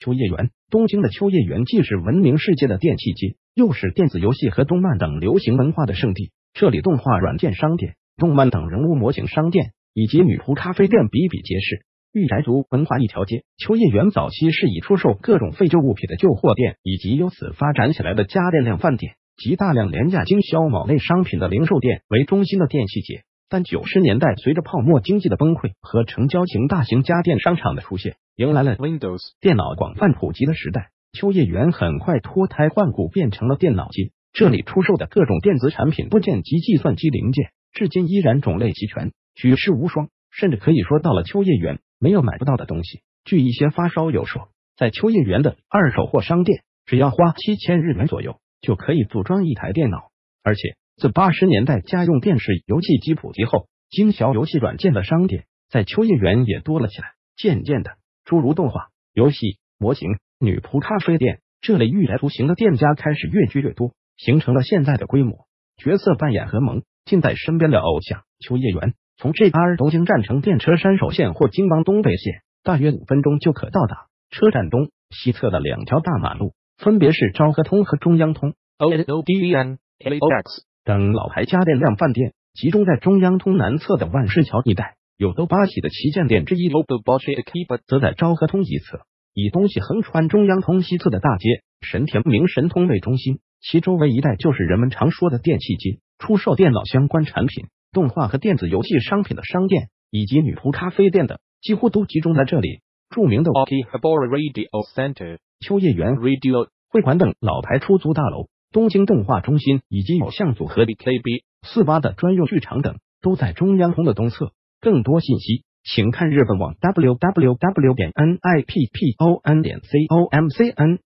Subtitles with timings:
[0.00, 6.32] 秋叶原，东京的秋叶原既是闻名世界的电器街，又是电子游戏和动漫等流行文化的圣地。
[6.54, 11.84] 这里动画软件商店、动漫等人物模型商店以及女仆咖啡店比比皆是。
[12.14, 23.24] 御宅族文化一条街，秋叶原早期是以出售各种废旧物品的旧货店，以及由此发展起来的家电量贩店及大量廉价经销某类商品的零售店为中心的电器街。
[23.50, 28.16] 但九十年代随着泡沫经济的崩溃和成交型大型家电商场的出现，
[28.48, 30.88] 迎来了 Windows 电脑广泛普及的时代。
[31.12, 34.12] 秋叶原很快脱胎换骨，变成了电脑街。
[34.32, 40.08] 这里出售的各种电子产品部件及计算机零件，至今依然种类齐全，举世无双。
[40.30, 41.80] 甚至可以说，到了秋叶原。
[41.98, 43.02] 没有买不到的东西。
[43.24, 50.10] 据一些发烧友说，在秋叶原的二手货商店，只要花七千日元左右，就可以组装一台电脑。
[50.42, 57.08] 而且，自八十年代家用电视游戏机普及后，经销游戏软件的商店在秋叶原也多了起来。
[57.36, 57.92] 渐渐的，
[58.30, 60.08] 诸如动画、游戏、模型、
[60.38, 65.48] 女仆咖啡店这类御宅族型的店家开始越聚越多，形成了现在的规模。
[65.76, 68.94] 角色扮演和萌近在身边的偶像秋叶原。
[69.16, 74.06] 从 JR 东京站乘电车山手线或京王东北线，大约五分钟就可到达。
[74.30, 78.54] 车站东西侧的两条大马路，分别是昭和通和中央通。
[78.78, 84.94] O N O D E N A X 等老牌家电量饭店集中在中央通南侧的万事桥一带。
[85.20, 89.02] 有都八喜的旗舰店之一 o b o s h i Akiba 则在昭和通一侧，
[89.34, 97.66] 以东西横穿中央通西侧的大街神田明神通为中心，其周围一带就是人们常说的电器街，出售电脑相关产品。
[97.92, 102.80] 动画和电子游戏商品的商店，以及女仆咖啡店等，几乎都集中在这里。
[103.10, 114.52] 著名的 Akihabara Radio Center、秋叶原 Radio 会馆等老牌出租大楼，东京动画中心以及偶像组合 BKB 四八的专用剧场等，都在中央通的东侧。
[114.80, 121.00] 更多信息，请看日本网 www 点 nippon 点 c o m c n。